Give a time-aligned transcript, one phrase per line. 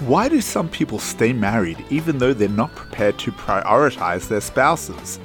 [0.00, 5.18] Why do some people stay married even though they're not prepared to prioritize their spouses?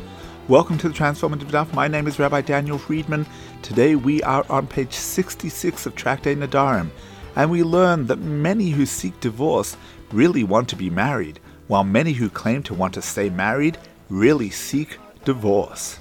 [0.47, 1.74] Welcome to the Transformative Daf.
[1.74, 3.28] My name is Rabbi Daniel Friedman.
[3.62, 6.89] Today we are on page 66 of Tractate Nedarim,
[7.36, 9.76] and we learn that many who seek divorce
[10.13, 13.78] really want to be married, while many who claim to want to stay married
[14.10, 15.99] really seek divorce.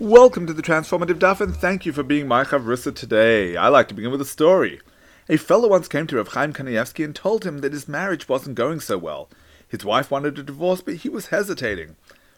[0.00, 3.56] Welcome to the Transformative Daf, and thank you for being my chavrusa today.
[3.56, 4.80] I like to begin with a story.
[5.28, 8.56] A fellow once came to Rav Chaim Kanievsky and told him that his marriage wasn't
[8.56, 9.28] going so well.
[9.68, 11.94] His wife wanted a divorce, but he was hesitating.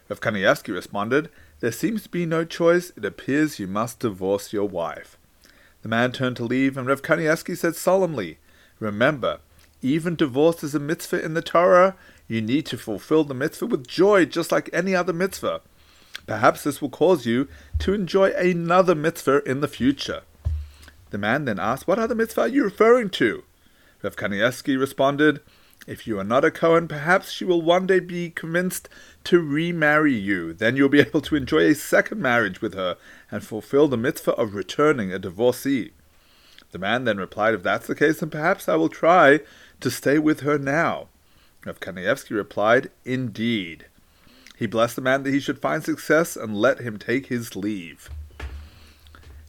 [0.07, 1.29] Rav Kanievsky responded,
[1.61, 2.91] There seems to be no choice.
[2.95, 5.17] It appears you must divorce your wife.
[5.81, 8.37] The man turned to leave, and Rav Kanievsky said solemnly,
[8.79, 9.39] Remember,
[9.81, 11.95] even divorce is a mitzvah in the Torah.
[12.27, 15.61] You need to fulfill the mitzvah with joy, just like any other mitzvah.
[16.27, 17.47] Perhaps this will cause you
[17.79, 20.21] to enjoy another mitzvah in the future.
[21.15, 23.45] The man then asked, What other mitzvah are you referring to?
[24.01, 25.39] Rav Kanievsky responded,
[25.87, 28.89] If you are not a Cohen, perhaps she will one day be convinced
[29.23, 30.51] to remarry you.
[30.51, 32.97] Then you'll be able to enjoy a second marriage with her
[33.31, 35.93] and fulfill the mitzvah of returning a divorcee.
[36.71, 39.39] The man then replied, If that's the case, then perhaps I will try
[39.79, 41.07] to stay with her now.
[41.65, 43.85] Rav Kanievsky replied, Indeed.
[44.57, 48.09] He blessed the man that he should find success and let him take his leave.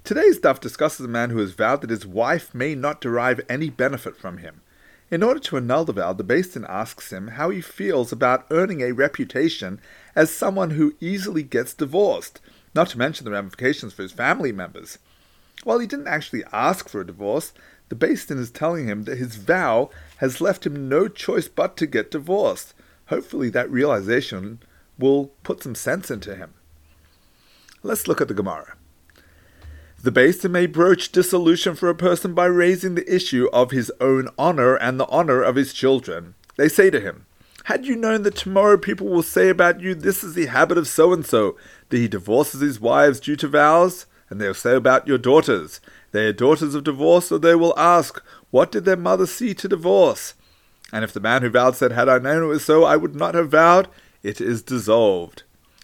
[0.06, 3.68] Today's daf discusses a man who has vowed that his wife may not derive any
[3.70, 4.60] benefit from him.
[5.10, 8.46] In order to annul the vow, the Beis Din asks him how he feels about
[8.52, 9.80] earning a reputation
[10.14, 12.40] as someone who easily gets divorced,
[12.72, 14.98] not to mention the ramifications for his family members.
[15.64, 17.52] While he didn't actually ask for a divorce,
[17.88, 21.76] the Beis Din is telling him that his vow has left him no choice but
[21.78, 22.74] to get divorced.
[23.06, 24.60] Hopefully, that realization
[25.00, 26.54] will put some sense into him.
[27.82, 28.75] Let's look at the Gemara.
[30.06, 33.90] The Beis Din may broach dissolution for a person by raising the issue of his
[34.00, 36.36] own honor and the honor of his children.
[36.54, 37.26] They say to him,
[37.64, 40.86] Had you known that tomorrow people will say about you, This is the habit of
[40.86, 41.56] so and so,
[41.88, 44.06] that he divorces his wives due to vows?
[44.30, 45.80] And they'll say about your daughters,
[46.12, 49.66] They are daughters of divorce, or they will ask, What did their mother see to
[49.66, 50.34] divorce?
[50.92, 53.16] And if the man who vowed said, Had I known it was so, I would
[53.16, 53.88] not have vowed,
[54.22, 55.42] it is dissolved.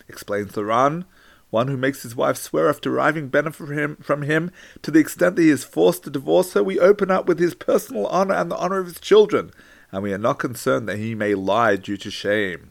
[0.09, 1.07] Explains the Ran
[1.53, 4.99] one who makes his wife swear off deriving benefit from him, from him to the
[4.99, 8.33] extent that he is forced to divorce her, we open up with his personal honor
[8.33, 9.51] and the honor of his children,
[9.93, 12.71] and we are not concerned that he may lie due to shame.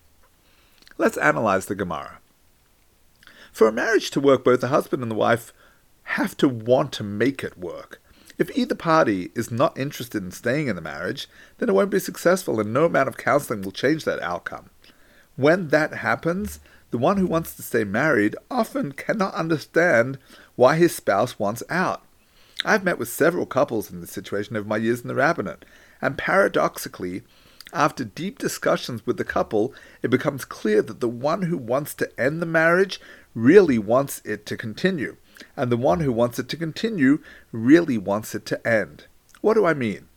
[0.98, 2.22] Let's analyze the Gemara.
[3.52, 5.54] For a marriage to work, both the husband and the wife
[6.04, 8.02] have to want to make it work.
[8.40, 12.00] If either party is not interested in staying in the marriage, then it won't be
[12.00, 14.72] successful, and no amount of counseling will change that outcome.
[15.36, 16.60] When that happens,
[16.92, 20.18] the one who wants to stay married often cannot understand
[20.56, 22.04] why his spouse wants out.
[22.64, 25.66] I've met with several couples in this situation over my years in the rabbinate,
[26.02, 27.24] and paradoxically,
[27.74, 32.20] after deep discussions with the couple, it becomes clear that the one who wants to
[32.20, 33.00] end the marriage
[33.34, 35.16] really wants it to continue,
[35.56, 37.20] and the one who wants it to continue
[37.52, 39.06] really wants it to end.
[39.40, 40.08] What do I mean?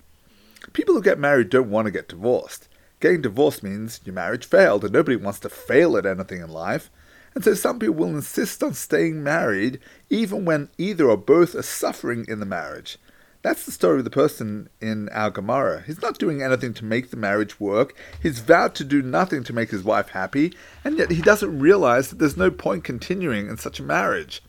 [0.72, 2.68] People who get married don't want to get divorced.
[3.04, 6.88] Getting divorced means your marriage failed, and nobody wants to fail at anything in life.
[7.34, 9.78] And so some people will insist on staying married
[10.09, 12.97] even when either or both are suffering in the marriage.
[13.42, 15.82] That's the story of the person in our Gemara.
[15.87, 17.94] He's not doing anything to make the marriage work.
[18.22, 22.09] He's vowed to do nothing to make his wife happy, and yet he doesn't realize
[22.09, 24.42] that there's no point continuing in such a marriage.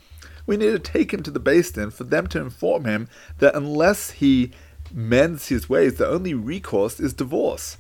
[0.48, 4.12] We need to take him to the Din for them to inform him that unless
[4.12, 4.52] he
[4.94, 7.76] mends his ways, the only recourse is divorce.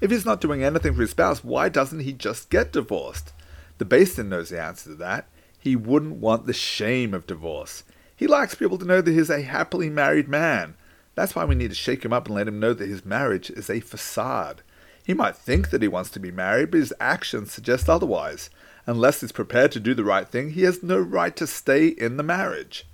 [0.00, 3.32] If he's not doing anything for his spouse, why doesn't he just get divorced?
[3.78, 5.28] The Beis Din knows the answer to that.
[5.58, 7.82] He wouldn't want the shame of divorce.
[8.14, 10.74] He likes people to know that he's a happily married man.
[11.14, 13.50] That's why we need to shake him up and let him know that his marriage
[13.50, 14.62] is a facade.
[15.02, 18.50] He might think that he wants to be married, but his actions suggest otherwise.
[18.86, 22.16] Unless he's prepared to do the right thing, he has no right to stay in
[22.16, 22.86] the marriage.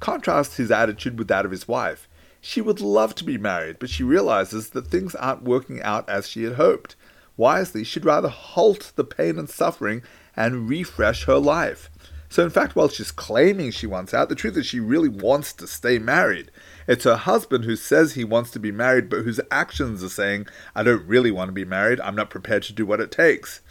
[0.00, 2.07] Contrast his attitude with that of his wife.
[2.40, 6.28] She would love to be married, but she realizes that things aren't working out as
[6.28, 6.96] she had hoped.
[7.36, 10.02] Wisely, she'd rather halt the pain and suffering
[10.36, 11.90] and refresh her life.
[12.30, 15.52] So, in fact, while she's claiming she wants out, the truth is she really wants
[15.54, 16.50] to stay married.
[16.86, 20.46] It's her husband who says he wants to be married, but whose actions are saying,
[20.74, 23.62] I don't really want to be married, I'm not prepared to do what it takes.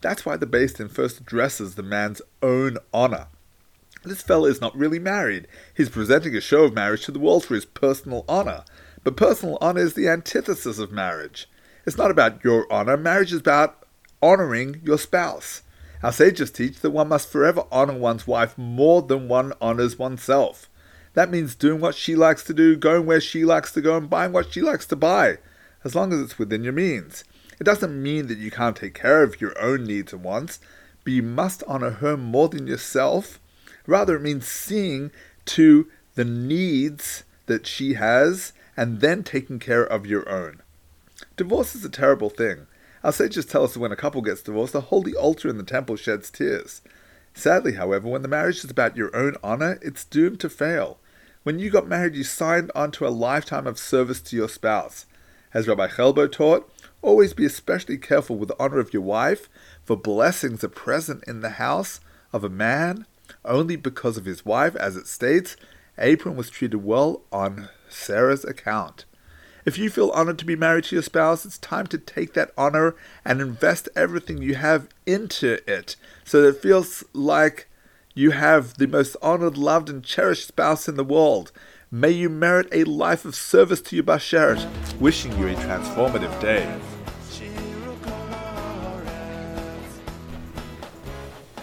[0.00, 3.28] That's why the Beis Din first addresses the man's own honor.
[4.04, 5.46] This fellow is not really married.
[5.74, 8.64] He's presenting a show of marriage to the world for his personal honor.
[9.04, 11.48] But personal honor is the antithesis of marriage.
[11.86, 12.96] It's not about your honor.
[12.96, 13.86] Marriage is about
[14.20, 15.62] honoring your spouse.
[16.02, 20.68] Our sages teach that one must forever honor one's wife more than one honors oneself.
[21.14, 24.10] That means doing what she likes to do, going where she likes to go, and
[24.10, 25.38] buying what she likes to buy.
[25.84, 27.24] as long as it's within your means.
[27.60, 30.60] It doesn't mean that you can't take care of your own needs and wants,
[31.04, 33.38] but you must honor her more than yourself.
[33.86, 35.10] Rather, it means seeing
[35.44, 40.62] to the needs that she has and then taking care of your own.
[41.36, 42.66] Divorce is a terrible thing.
[43.04, 45.64] Our sages tell us that when a couple gets divorced, the holy altar in the
[45.64, 46.82] temple sheds tears.
[47.34, 50.98] Sadly, however, when the marriage is about your own honor, it's doomed to fail.
[51.42, 55.06] When you got married, you signed on to a lifetime of service to your spouse.
[55.52, 56.70] As Rabbi Chelbo taught,
[57.02, 59.48] always be especially careful with the honor of your wife,
[59.84, 62.00] for blessings are present in the house
[62.32, 63.06] of a man
[63.44, 65.56] only because of his wife, as it states,
[65.98, 69.04] Abram was treated well on Sarah's account.
[69.64, 72.50] If you feel honored to be married to your spouse, it's time to take that
[72.58, 77.68] honor and invest everything you have into it so that it feels like
[78.14, 81.52] you have the most honored, loved, and cherished spouse in the world.
[81.90, 84.66] May you merit a life of service to your Basheret.
[84.98, 87.01] Wishing you a transformative day.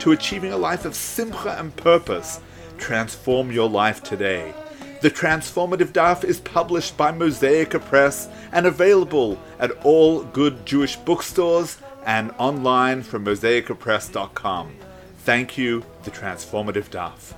[0.00, 2.40] to achieving a life of simcha and purpose.
[2.78, 4.54] Transform your life today.
[5.02, 11.78] The Transformative Daf is published by Mosaica Press and available at all good Jewish bookstores
[12.04, 14.76] and online from mosaicapress.com.
[15.18, 17.34] Thank you, The Transformative Daf.